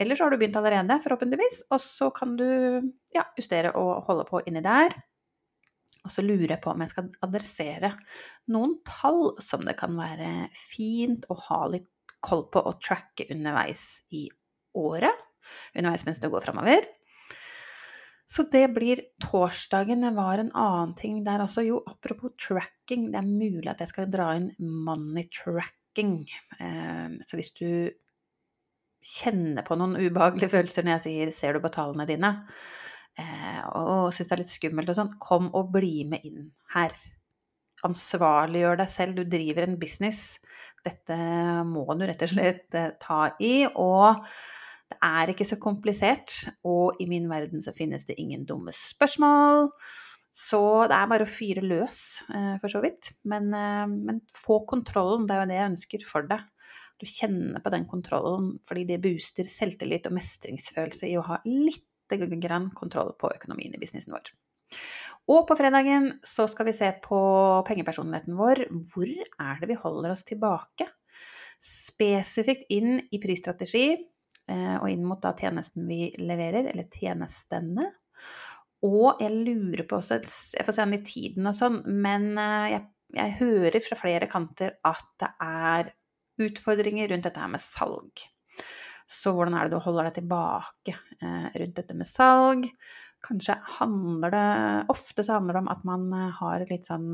Eller 0.00 0.18
så 0.18 0.26
har 0.26 0.32
du 0.34 0.40
begynt 0.40 0.58
allerede, 0.58 1.00
forhåpentligvis, 1.04 1.64
og 1.74 1.82
så 1.84 2.10
kan 2.14 2.36
du 2.38 2.48
ja, 3.14 3.26
justere 3.38 3.74
og 3.78 4.08
holde 4.08 4.26
på 4.28 4.42
inni 4.46 4.64
der. 4.64 4.96
Og 6.06 6.12
så 6.14 6.24
lurer 6.24 6.54
jeg 6.54 6.62
på 6.64 6.72
om 6.72 6.82
jeg 6.84 6.92
skal 6.92 7.08
adressere 7.26 7.92
noen 8.54 8.78
tall 8.86 9.34
som 9.44 9.64
det 9.66 9.76
kan 9.80 9.96
være 9.98 10.48
fint 10.56 11.26
å 11.28 11.36
ha 11.48 11.64
litt 11.72 11.88
koll 12.24 12.46
på 12.52 12.62
og 12.64 12.80
tracke 12.82 13.28
underveis 13.34 14.04
i 14.14 14.26
året. 14.78 15.26
Underveis 15.76 16.06
mens 16.06 16.22
du 16.22 16.30
går 16.32 16.46
framover. 16.46 16.86
Så 18.28 18.44
det 18.52 18.66
blir 18.76 19.00
torsdagen. 19.24 20.02
Det 20.04 20.10
var 20.16 20.38
en 20.38 20.50
annen 20.52 20.92
ting 20.98 21.22
der 21.24 21.40
også. 21.40 21.64
Jo, 21.64 21.78
apropos 21.88 22.34
tracking. 22.36 23.08
Det 23.12 23.22
er 23.22 23.28
mulig 23.28 23.70
at 23.72 23.80
jeg 23.80 23.92
skal 23.94 24.10
dra 24.12 24.34
inn 24.36 24.50
money 24.60 25.24
tracking. 25.32 26.20
Ehm, 26.60 27.16
så 27.24 27.38
hvis 27.40 27.54
du 27.56 27.70
kjenner 29.08 29.64
på 29.64 29.78
noen 29.80 29.96
ubehagelige 29.96 30.52
følelser 30.52 30.84
når 30.84 30.98
jeg 30.98 31.04
sier 31.06 31.32
'ser 31.32 31.56
du 31.56 31.60
på 31.64 31.72
tallene 31.72 32.04
dine', 32.04 32.32
eh, 33.16 33.60
og 33.78 34.12
syns 34.12 34.28
det 34.28 34.32
er 34.36 34.42
litt 34.42 34.52
skummelt 34.52 34.90
og 34.90 34.98
sånn, 34.98 35.18
kom 35.22 35.48
og 35.54 35.72
bli 35.72 36.04
med 36.04 36.20
inn 36.24 36.50
her. 36.74 36.92
Ansvarliggjør 37.86 38.76
deg 38.78 38.88
selv, 38.90 39.14
du 39.14 39.24
driver 39.24 39.62
en 39.62 39.78
business. 39.78 40.38
Dette 40.84 41.16
må 41.64 41.86
du 41.96 42.04
rett 42.04 42.22
og 42.22 42.28
slett 42.28 42.74
eh, 42.74 42.90
ta 43.00 43.30
i. 43.40 43.66
Og 43.72 44.26
det 44.88 44.98
er 45.04 45.32
ikke 45.32 45.46
så 45.46 45.58
komplisert, 45.60 46.34
og 46.64 47.00
i 47.02 47.06
min 47.10 47.28
verden 47.28 47.60
så 47.64 47.74
finnes 47.76 48.06
det 48.08 48.16
ingen 48.20 48.46
dumme 48.48 48.72
spørsmål. 48.72 49.68
Så 50.38 50.60
det 50.88 50.94
er 50.96 51.10
bare 51.10 51.26
å 51.26 51.30
fyre 51.30 51.64
løs, 51.64 52.22
eh, 52.32 52.54
for 52.62 52.72
så 52.72 52.80
vidt. 52.84 53.12
Men, 53.24 53.52
eh, 53.52 53.86
men, 53.86 54.20
få 54.36 54.62
kontrollen, 54.66 55.26
det 55.26 55.34
er 55.34 55.42
jo 55.42 55.50
det 55.50 55.58
jeg 55.58 55.70
ønsker 55.72 56.06
for 56.06 56.28
deg. 56.30 56.40
Du 56.98 57.06
kjenner 57.06 57.62
på 57.62 57.70
den 57.70 57.86
kontrollen 57.86 58.58
fordi 58.66 58.84
det 58.86 59.02
booster 59.02 59.44
selvtillit 59.44 60.06
og 60.06 60.16
mestringsfølelse 60.16 61.06
i 61.06 61.16
å 61.18 61.26
ha 61.26 61.38
litt 61.46 61.84
grann 62.08 62.70
kontroll 62.72 63.12
på 63.20 63.30
økonomien 63.30 63.74
i 63.74 63.78
businessen 63.78 64.14
vår. 64.14 64.30
Og 65.28 65.46
på 65.46 65.56
fredagen 65.58 66.18
så 66.24 66.48
skal 66.48 66.66
vi 66.66 66.72
se 66.72 66.88
på 67.04 67.18
pengepersonligheten 67.68 68.34
vår. 68.34 68.64
Hvor 68.88 69.10
er 69.12 69.60
det 69.60 69.68
vi 69.68 69.76
holder 69.76 70.14
oss 70.14 70.24
tilbake? 70.24 70.88
Spesifikt 71.60 72.64
inn 72.72 73.02
i 73.12 73.20
prisstrategi 73.20 73.98
og 74.48 74.86
inn 74.88 75.02
mot 75.04 75.20
da 75.20 75.34
tjenesten 75.36 75.84
vi 75.88 76.06
leverer, 76.18 76.70
eller 76.70 76.86
tjenestene. 76.88 77.90
Og 78.86 79.18
jeg 79.18 79.34
lurer 79.34 79.86
på 79.88 79.98
også 79.98 80.20
Jeg 80.20 80.66
får 80.66 80.76
se 80.76 80.84
an 80.84 80.94
i 80.94 81.02
tiden 81.02 81.50
og 81.50 81.56
sånn, 81.58 81.80
men 81.98 82.30
eh, 82.38 82.74
jeg, 82.76 82.82
jeg, 83.16 83.36
hører 83.40 83.80
fra 83.82 83.98
flere 83.98 84.28
kanter 84.30 84.76
at 84.86 85.08
det 85.18 85.30
er 85.42 85.90
utfordringer 86.46 87.10
rundt 87.10 87.26
dette 87.26 87.42
her 87.42 87.50
med 87.50 87.62
salg. 87.62 88.22
Så 89.08 89.32
hvordan 89.34 89.56
er 89.56 89.66
det 89.66 89.74
du 89.74 89.82
holder 89.82 90.06
deg 90.06 90.20
tilbake 90.20 90.94
eh, 90.94 91.48
rundt 91.58 91.80
dette 91.80 91.96
med 91.98 92.06
salg? 92.06 92.68
Kanskje 93.24 93.56
handler 93.80 94.30
det 94.30 94.46
Ofte 94.92 95.24
så 95.26 95.40
handler 95.40 95.56
det 95.56 95.64
om 95.64 95.72
at 95.74 95.82
man 95.88 96.06
eh, 96.14 96.30
har 96.38 96.62
et 96.62 96.70
litt 96.76 96.86
sånn 96.86 97.10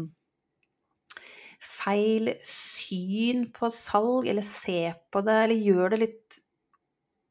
feil 1.64 2.34
syn 2.44 3.46
på 3.54 3.70
salg, 3.72 4.28
eller 4.28 4.44
ser 4.44 4.98
på 5.08 5.22
det, 5.24 5.38
eller 5.46 5.68
gjør 5.70 5.94
det 5.94 6.00
litt 6.02 6.43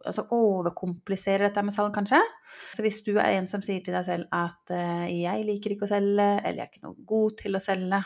altså 0.03 0.25
overkompliserer 0.36 1.48
dette 1.48 1.63
med 1.65 1.75
salg, 1.75 1.93
kanskje. 1.95 2.19
Så 2.75 2.86
hvis 2.86 3.01
du 3.05 3.13
er 3.15 3.38
en 3.38 3.48
som 3.50 3.63
sier 3.65 3.83
til 3.86 3.95
deg 3.95 4.05
selv 4.07 4.27
at 4.36 4.74
uh, 4.74 5.05
'jeg 5.07 5.48
liker 5.48 5.75
ikke 5.75 5.88
å 5.88 5.93
selge', 5.93 6.29
eller 6.43 6.60
'jeg 6.60 6.67
er 6.67 6.72
ikke 6.72 6.86
noe 6.88 7.07
god 7.13 7.38
til 7.43 7.55
å 7.55 7.63
selge', 7.63 8.03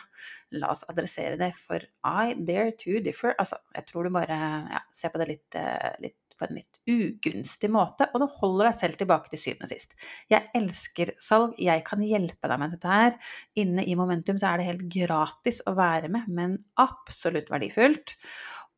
la 0.58 0.72
oss 0.72 0.86
adressere 0.92 1.40
det, 1.40 1.52
for 1.58 1.84
I 2.06 2.38
dare 2.38 2.72
to 2.80 3.02
differ. 3.04 3.36
Altså, 3.40 3.60
jeg 3.76 3.90
tror 3.90 4.08
du 4.08 4.16
bare 4.16 4.40
ja, 4.72 4.82
ser 4.94 5.14
på 5.14 5.22
det 5.22 5.30
litt, 5.34 5.60
uh, 5.60 5.94
litt 6.04 6.20
på 6.38 6.46
en 6.48 6.58
litt 6.60 6.80
ugunstig 6.90 7.70
måte, 7.74 8.08
og 8.14 8.22
du 8.22 8.28
holder 8.40 8.70
deg 8.70 8.80
selv 8.82 9.00
tilbake 9.00 9.32
til 9.32 9.42
syvende 9.42 9.68
og 9.68 9.74
sist. 9.74 9.96
Jeg 10.32 10.50
elsker 10.58 11.14
salg, 11.24 11.56
jeg 11.62 11.84
kan 11.88 12.04
hjelpe 12.06 12.52
deg 12.52 12.62
med 12.62 12.76
dette 12.76 12.94
her. 12.94 13.18
Inne 13.60 13.86
i 13.86 13.98
Momentum 14.00 14.40
så 14.42 14.52
er 14.52 14.62
det 14.62 14.70
helt 14.70 14.86
gratis 14.94 15.64
å 15.68 15.74
være 15.78 16.12
med, 16.14 16.30
men 16.30 16.58
absolutt 16.82 17.50
verdifullt. 17.54 18.16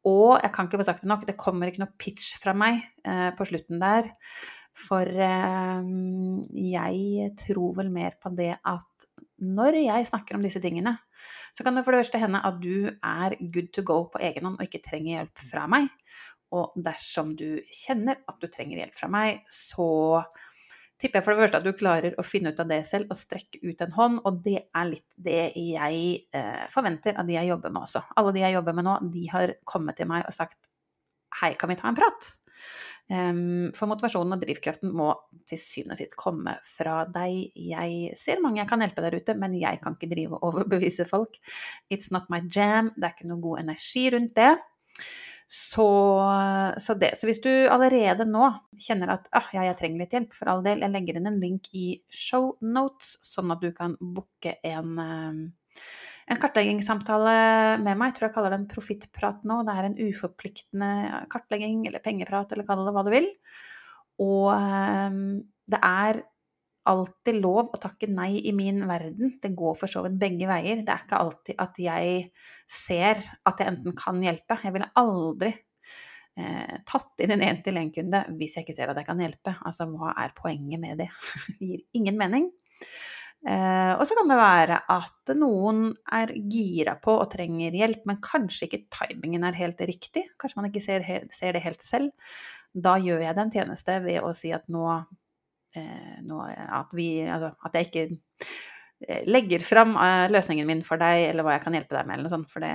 Og 0.08 0.40
jeg 0.40 0.54
kan 0.56 0.70
ikke 0.70 0.80
få 0.80 0.88
sagt 0.88 1.04
det 1.04 1.12
nok, 1.12 1.26
det 1.28 1.40
kommer 1.40 1.68
ikke 1.68 1.84
noe 1.84 2.00
pitch 2.00 2.38
fra 2.40 2.54
meg 2.56 2.80
eh, 3.04 3.30
på 3.36 3.48
slutten 3.50 3.82
der. 3.82 4.08
For 4.80 5.04
eh, 5.04 5.90
jeg 6.70 7.32
tror 7.42 7.76
vel 7.82 7.92
mer 7.92 8.16
på 8.22 8.32
det 8.38 8.54
at 8.64 9.08
når 9.40 9.80
jeg 9.82 10.08
snakker 10.10 10.36
om 10.36 10.44
disse 10.44 10.62
tingene, 10.64 10.98
så 11.56 11.64
kan 11.64 11.76
det 11.76 11.86
for 11.86 11.96
det 11.96 12.04
første 12.04 12.20
hende 12.22 12.42
at 12.48 12.60
du 12.64 12.90
er 12.92 13.36
good 13.40 13.72
to 13.76 13.84
go 13.88 14.02
på 14.12 14.22
egen 14.24 14.48
hånd 14.48 14.60
og 14.60 14.68
ikke 14.68 14.84
trenger 14.84 15.18
hjelp 15.18 15.44
fra 15.52 15.66
meg. 15.72 15.88
Og 16.56 16.74
dersom 16.82 17.36
du 17.38 17.60
kjenner 17.70 18.20
at 18.28 18.40
du 18.42 18.48
trenger 18.50 18.82
hjelp 18.82 18.96
fra 18.98 19.10
meg, 19.12 19.44
så 19.54 20.24
tipper 21.00 21.20
jeg 21.20 21.26
for 21.26 21.36
det 21.36 21.46
første 21.46 21.62
at 21.62 21.68
du 21.68 21.72
klarer 21.78 22.18
å 22.20 22.26
finne 22.26 22.52
ut 22.54 22.60
av 22.62 22.70
det 22.70 22.82
selv 22.88 23.14
og 23.14 23.20
strekke 23.20 23.62
ut 23.64 23.84
en 23.86 23.96
hånd. 23.96 24.20
Og 24.28 24.42
det 24.46 24.58
er 24.68 24.92
litt 24.92 25.08
det 25.16 25.40
jeg 25.56 26.04
eh, 26.36 26.66
forventer 26.74 27.20
av 27.20 27.30
de 27.30 27.38
jeg 27.38 27.52
jobber 27.52 27.74
med 27.74 27.88
også. 27.88 28.04
Alle 28.20 28.36
de 28.36 28.44
jeg 28.44 28.58
jobber 28.58 28.78
med 28.78 28.88
nå, 28.90 29.00
de 29.16 29.26
har 29.32 29.56
kommet 29.70 30.00
til 30.00 30.10
meg 30.12 30.28
og 30.28 30.36
sagt 30.36 30.70
hei, 31.40 31.54
kan 31.60 31.70
vi 31.72 31.78
ta 31.80 31.90
en 31.90 31.98
prat? 31.98 32.32
Um, 33.10 33.72
for 33.74 33.90
motivasjonen 33.90 34.36
og 34.36 34.42
drivkraften 34.44 34.92
må 34.94 35.08
til 35.50 35.58
syvende 35.58 35.96
og 35.96 36.02
sist 36.02 36.18
komme 36.20 36.54
fra 36.68 37.00
deg. 37.10 37.56
Jeg 37.58 38.18
ser 38.20 38.42
mange 38.44 38.62
jeg 38.62 38.70
kan 38.70 38.84
hjelpe 38.86 39.06
der 39.06 39.18
ute, 39.18 39.34
men 39.40 39.56
jeg 39.58 39.82
kan 39.82 39.96
ikke 39.98 40.12
drive 40.12 40.38
og 40.38 40.52
overbevise 40.52 41.08
folk. 41.10 41.40
It's 41.90 42.12
not 42.14 42.30
my 42.30 42.44
jam. 42.46 42.92
Det 42.98 43.08
er 43.08 43.16
ikke 43.16 43.32
noe 43.32 43.42
god 43.46 43.64
energi 43.64 44.06
rundt 44.14 44.36
det. 44.38 44.52
Så, 45.50 45.86
så, 46.78 46.94
det. 46.94 47.16
Så 47.18 47.26
hvis 47.26 47.42
du 47.42 47.50
allerede 47.74 48.28
nå 48.30 48.52
kjenner 48.78 49.16
at 49.16 49.32
ah, 49.34 49.48
ja, 49.56 49.64
jeg 49.66 49.80
trenger 49.80 50.04
litt 50.04 50.14
hjelp, 50.14 50.36
for 50.38 50.52
all 50.52 50.62
del, 50.62 50.84
jeg 50.86 50.94
legger 50.94 51.18
inn 51.18 51.30
en 51.32 51.40
link 51.42 51.72
i 51.74 51.88
show 52.14 52.52
notes, 52.62 53.16
sånn 53.26 53.50
at 53.56 53.64
du 53.64 53.72
kan 53.74 53.96
booke 53.98 54.54
en, 54.70 54.92
eh, 55.02 55.82
en 56.30 56.42
kartleggingssamtale 56.44 57.34
med 57.82 57.90
meg. 57.90 58.12
Jeg 58.12 58.20
tror 58.20 58.28
jeg 58.28 58.36
kaller 58.38 58.54
det 58.54 58.60
en 58.62 58.70
profittprat 58.76 59.42
nå. 59.50 59.64
Det 59.66 59.74
er 59.74 59.90
en 59.90 59.98
uforpliktende 59.98 60.92
kartlegging 61.34 61.82
eller 61.90 62.06
pengeprat, 62.06 62.54
eller 62.54 62.70
kall 62.70 62.86
det 62.86 62.94
hva 63.00 63.06
du 63.08 63.14
vil. 63.16 63.32
Og 64.22 64.52
eh, 64.54 65.20
det 65.74 65.82
er 65.82 66.22
alltid 66.90 67.40
lov 67.40 67.74
å 67.74 67.80
takke 67.82 68.10
nei 68.12 68.40
i 68.50 68.54
min 68.56 68.82
verden. 68.90 69.36
Det 69.42 69.54
går 69.58 69.78
for 69.80 69.92
så 69.92 70.04
vidt 70.06 70.20
begge 70.22 70.50
veier. 70.50 70.84
Det 70.86 70.94
er 70.94 71.06
ikke 71.06 71.24
alltid 71.24 71.62
at 71.66 71.82
jeg 71.84 72.22
ser 72.70 73.22
at 73.50 73.62
jeg 73.62 73.74
enten 73.74 73.98
kan 73.98 74.22
hjelpe. 74.24 74.60
Jeg 74.64 74.76
ville 74.76 74.90
aldri 75.00 75.54
eh, 75.54 76.76
tatt 76.90 77.24
inn 77.26 77.36
en 77.36 77.46
én-til-én-kunde 77.52 78.26
hvis 78.40 78.58
jeg 78.58 78.68
ikke 78.68 78.78
ser 78.80 78.92
at 78.92 79.00
jeg 79.02 79.10
kan 79.10 79.24
hjelpe. 79.24 79.56
Altså, 79.68 79.90
hva 79.94 80.16
er 80.18 80.36
poenget 80.38 80.82
med 80.82 81.00
det? 81.04 81.10
det 81.60 81.72
gir 81.74 81.86
ingen 82.02 82.20
mening. 82.20 82.52
Eh, 83.48 83.94
og 83.96 84.04
så 84.04 84.18
kan 84.18 84.28
det 84.28 84.36
være 84.36 84.82
at 84.92 85.32
noen 85.40 85.94
er 86.12 86.34
gira 86.52 86.98
på 87.00 87.14
og 87.22 87.30
trenger 87.32 87.78
hjelp, 87.78 88.04
men 88.10 88.20
kanskje 88.24 88.68
ikke 88.68 88.82
timingen 88.98 89.46
er 89.48 89.56
helt 89.56 89.80
riktig. 89.88 90.26
Kanskje 90.42 90.60
man 90.60 90.68
ikke 90.72 90.84
ser, 90.84 91.06
ser 91.36 91.56
det 91.56 91.64
helt 91.64 91.86
selv. 91.86 92.12
Da 92.76 92.98
gjør 93.02 93.24
jeg 93.24 93.36
det 93.36 93.46
en 93.46 93.54
tjeneste 93.54 93.96
ved 94.04 94.22
å 94.26 94.34
si 94.36 94.52
at 94.54 94.68
nå 94.70 94.86
Eh, 95.78 96.18
nå, 96.26 96.42
at, 96.50 96.94
vi, 96.98 97.12
altså, 97.30 97.54
at 97.66 97.78
jeg 97.78 97.90
ikke 97.90 98.04
eh, 99.06 99.24
legger 99.30 99.64
fram 99.66 99.94
eh, 100.02 100.26
løsningen 100.34 100.68
min 100.70 100.84
for 100.86 101.02
deg, 101.02 101.28
eller 101.30 101.46
hva 101.46 101.58
jeg 101.58 101.66
kan 101.68 101.78
hjelpe 101.78 101.98
deg 101.98 102.08
med, 102.10 102.18
eller 102.18 102.30
noe 102.30 102.34
sånt. 102.34 102.52
For 102.52 102.66
det, 102.66 102.74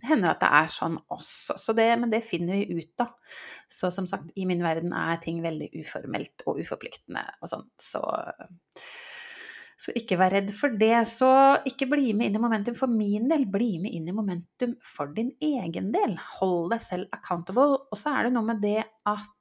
det 0.00 0.10
hender 0.10 0.32
at 0.32 0.42
det 0.42 0.50
er 0.60 0.70
sånn 0.72 0.98
også. 1.12 1.58
Så 1.60 1.76
det, 1.76 1.88
men 2.00 2.12
det 2.12 2.24
finner 2.26 2.60
vi 2.60 2.80
ut 2.80 3.04
av. 3.04 3.40
Så 3.72 3.92
som 3.94 4.08
sagt, 4.10 4.32
i 4.36 4.46
min 4.48 4.64
verden 4.64 4.94
er 4.96 5.20
ting 5.22 5.42
veldig 5.44 5.70
uformelt 5.80 6.46
og 6.48 6.60
uforpliktende 6.64 7.24
og 7.40 7.52
sånn. 7.52 7.68
Så, 7.80 8.02
så 9.80 9.94
ikke 9.96 10.18
vær 10.20 10.32
redd 10.36 10.52
for 10.56 10.72
det. 10.80 10.96
Så 11.08 11.30
ikke 11.68 11.88
bli 11.92 12.12
med 12.16 12.30
inn 12.30 12.40
i 12.40 12.42
momentum 12.42 12.76
for 12.78 12.92
min 12.92 13.28
del. 13.32 13.44
Bli 13.52 13.78
med 13.84 13.96
inn 13.96 14.08
i 14.08 14.16
momentum 14.16 14.76
for 14.84 15.12
din 15.16 15.34
egen 15.44 15.92
del. 15.94 16.16
Hold 16.38 16.72
deg 16.72 16.84
selv 16.84 17.16
accountable. 17.16 17.80
Og 17.88 18.00
så 18.00 18.12
er 18.16 18.28
det 18.28 18.36
noe 18.36 18.48
med 18.52 18.64
det 18.64 18.80
at 18.84 19.32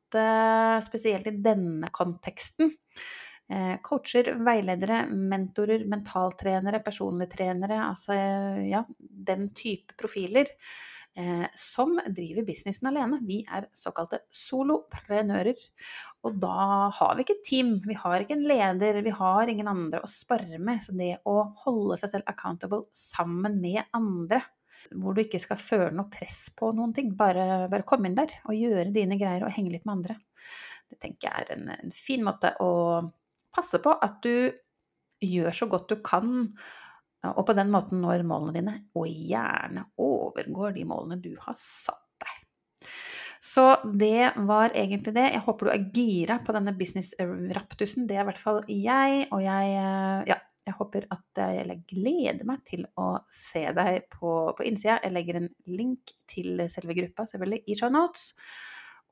spesielt 0.86 1.28
i 1.30 1.38
denne 1.44 1.90
konteksten. 1.94 2.74
Eh, 3.52 3.76
coacher, 3.84 4.32
veiledere, 4.46 5.04
mentorer, 5.12 5.84
mentaltrenere, 5.90 6.80
personlige 6.86 7.36
trenere, 7.36 7.82
altså 7.90 8.16
ja, 8.66 8.86
den 8.98 9.50
type 9.58 9.98
profiler 10.00 10.48
eh, 11.20 11.44
som 11.60 11.98
driver 12.08 12.48
businessen 12.48 12.88
alene. 12.90 13.20
Vi 13.28 13.42
er 13.44 13.68
såkalte 13.76 14.24
soloprenører. 14.34 15.60
Og 16.24 16.40
da 16.42 16.90
har 16.96 17.14
vi 17.18 17.26
ikke 17.26 17.38
et 17.42 17.46
team, 17.50 17.76
vi 17.84 18.00
har 18.00 18.24
ikke 18.24 18.38
en 18.38 18.48
leder, 18.48 19.02
vi 19.04 19.14
har 19.20 19.52
ingen 19.52 19.70
andre 19.70 20.02
å 20.02 20.10
spare 20.10 20.58
med. 20.58 20.82
Så 20.86 20.96
det 20.98 21.18
å 21.28 21.42
holde 21.66 22.00
seg 22.02 22.16
selv 22.16 22.32
accountable 22.32 22.86
sammen 22.96 23.60
med 23.62 23.84
andre 23.92 24.42
hvor 24.92 25.16
du 25.16 25.24
ikke 25.24 25.42
skal 25.42 25.62
føle 25.62 25.92
noe 25.96 26.12
press 26.12 26.48
på 26.58 26.72
noen 26.76 26.94
ting. 26.96 27.14
Bare, 27.18 27.68
bare 27.72 27.88
komme 27.88 28.10
inn 28.10 28.18
der 28.18 28.34
og 28.48 28.58
gjøre 28.58 28.92
dine 28.96 29.18
greier 29.20 29.46
og 29.48 29.54
henge 29.56 29.74
litt 29.74 29.88
med 29.88 29.98
andre. 30.00 30.18
Det 30.90 31.00
tenker 31.02 31.30
jeg 31.30 31.46
er 31.46 31.56
en, 31.56 31.74
en 31.74 31.96
fin 31.96 32.24
måte 32.26 32.54
å 32.62 32.72
passe 33.54 33.80
på 33.82 33.94
at 33.94 34.20
du 34.26 34.52
gjør 35.24 35.56
så 35.56 35.68
godt 35.72 35.92
du 35.94 36.00
kan, 36.06 36.48
og 37.32 37.44
på 37.48 37.56
den 37.56 37.70
måten 37.72 38.02
når 38.04 38.26
målene 38.28 38.56
dine, 38.58 38.78
og 39.00 39.08
gjerne 39.08 39.86
overgår 40.02 40.74
de 40.76 40.88
målene 40.90 41.22
du 41.24 41.32
har 41.40 41.56
satt 41.60 42.26
deg. 42.26 42.90
Så 43.44 43.66
det 44.00 44.34
var 44.48 44.76
egentlig 44.76 45.14
det. 45.16 45.30
Jeg 45.36 45.44
håper 45.46 45.68
du 45.68 45.72
er 45.74 45.86
gira 45.96 46.40
på 46.44 46.56
denne 46.56 46.74
business-raptusen. 46.76 48.08
Det 48.08 48.18
er 48.18 48.26
i 48.26 48.28
hvert 48.32 48.42
fall 48.42 48.60
jeg, 48.68 49.28
og 49.32 49.44
jeg 49.44 49.78
ja, 50.30 50.38
jeg 50.64 50.76
håper 50.78 51.08
at 51.12 51.42
jeg 51.58 51.80
gleder 51.90 52.46
meg 52.48 52.62
til 52.68 52.86
å 53.00 53.18
se 53.32 53.66
deg 53.76 54.06
på, 54.14 54.32
på 54.56 54.66
innsida. 54.68 55.02
Jeg 55.04 55.16
legger 55.16 55.42
en 55.42 55.50
link 55.68 56.14
til 56.32 56.62
selve 56.72 56.96
gruppa 56.98 57.26
selvfølgelig 57.28 57.64
i 57.68 57.78
show 57.80 57.92
notes. 57.92 58.32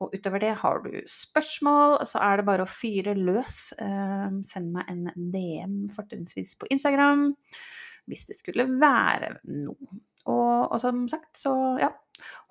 Og 0.02 0.14
utover 0.16 0.42
det, 0.42 0.54
har 0.58 0.80
du 0.82 0.94
spørsmål, 1.06 2.00
så 2.08 2.22
er 2.24 2.40
det 2.40 2.46
bare 2.48 2.64
å 2.64 2.70
fyre 2.70 3.14
løs. 3.18 3.58
Eh, 3.78 4.28
send 4.48 4.72
meg 4.74 4.88
en 4.90 5.04
DM, 5.34 5.76
fortrinnsvis 5.94 6.56
på 6.58 6.70
Instagram, 6.74 7.28
hvis 8.10 8.26
det 8.30 8.38
skulle 8.38 8.66
være 8.80 9.36
noe. 9.52 10.00
Og, 10.22 10.70
og, 10.70 10.78
som 10.82 11.04
sagt, 11.10 11.34
så 11.38 11.52
ja, 11.82 11.90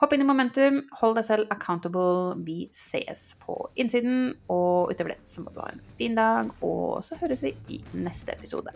Hopp 0.01 0.13
inn 0.15 0.23
i 0.23 0.27
momentum, 0.27 0.81
hold 0.99 1.17
deg 1.19 1.27
selv 1.27 1.53
accountable. 1.53 2.35
Vi 2.47 2.65
ses 2.75 3.31
på 3.43 3.57
innsiden. 3.79 4.35
Og 4.51 4.91
utover 4.91 5.15
det 5.15 5.21
så 5.27 5.43
må 5.43 5.53
du 5.53 5.61
ha 5.63 5.71
en 5.71 5.83
fin 5.99 6.17
dag, 6.17 6.51
og 6.65 7.01
så 7.05 7.19
høres 7.21 7.43
vi 7.45 7.55
i 7.71 7.81
neste 7.93 8.35
episode. 8.35 8.73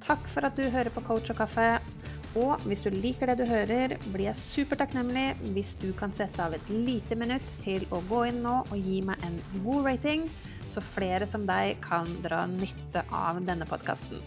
Takk 0.00 0.24
for 0.32 0.46
at 0.48 0.56
du 0.56 0.64
hører 0.72 0.90
på 0.94 1.04
Coach 1.06 1.32
og 1.32 1.40
kaffe. 1.42 1.74
Og 2.38 2.62
hvis 2.62 2.84
du 2.84 2.92
liker 2.94 3.26
det 3.30 3.40
du 3.40 3.44
hører, 3.48 3.96
blir 4.12 4.28
jeg 4.28 4.38
supertakknemlig 4.38 5.32
hvis 5.54 5.74
du 5.80 5.88
kan 5.98 6.14
sette 6.14 6.38
av 6.44 6.54
et 6.54 6.70
lite 6.70 7.18
minutt 7.18 7.56
til 7.62 7.82
å 7.90 7.98
gå 8.06 8.22
inn 8.28 8.38
nå 8.44 8.60
og 8.68 8.76
gi 8.78 9.00
meg 9.06 9.26
en 9.26 9.40
god 9.64 9.90
rating, 9.90 10.28
så 10.70 10.82
flere 10.84 11.26
som 11.26 11.46
deg 11.48 11.80
kan 11.82 12.06
dra 12.22 12.44
nytte 12.50 13.02
av 13.10 13.42
denne 13.48 13.66
podkasten. 13.66 14.22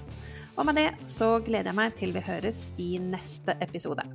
Og 0.58 0.68
med 0.68 0.78
det 0.78 0.90
så 1.10 1.38
gleder 1.42 1.72
jeg 1.72 1.80
meg 1.80 1.98
til 1.98 2.14
vi 2.14 2.28
høres 2.28 2.68
i 2.78 2.92
neste 3.02 3.56
episode. 3.64 4.06